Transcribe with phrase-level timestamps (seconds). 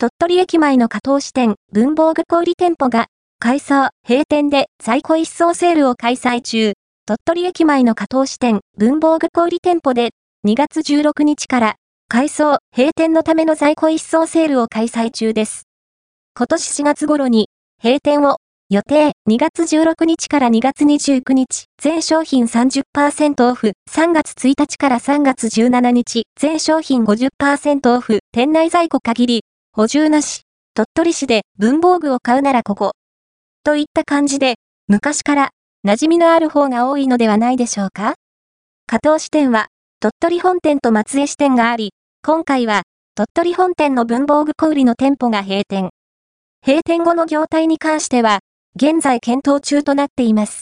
[0.00, 3.08] 鳥取駅前の加藤支店、文房具小売店舗が、
[3.40, 6.74] 改装、閉店で在庫一掃セールを開催中。
[7.04, 10.10] 鳥取駅前の加藤支店、文房具小売店舗で、
[10.46, 11.74] 2月16日から、
[12.06, 15.64] 改装、閉店のための在庫一掃セールを開催中です。
[16.36, 17.48] 今年4月頃に、
[17.82, 18.36] 閉店を
[18.70, 29.42] 予定2月16日から2月29日、全商品30%オフ、3月1日から3月17日、全商品50%オフ、店内在庫限り、
[29.78, 30.40] 補充なし、
[30.74, 32.94] 鳥取市で文房具を買うならここ。
[33.62, 34.56] といった感じで、
[34.88, 35.50] 昔から
[35.86, 38.16] 馴染みのある方が多いのではないでしょうか
[38.88, 39.68] 加藤支店は、
[40.00, 41.92] 鳥取本店と松江支店があり、
[42.24, 42.82] 今回は、
[43.14, 45.90] 鳥取本店の文房具小売の店舗が閉店。
[46.66, 48.40] 閉店後の業態に関しては、
[48.74, 50.56] 現在検討中となっています。